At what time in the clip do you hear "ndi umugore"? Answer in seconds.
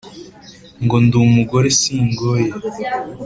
1.03-1.67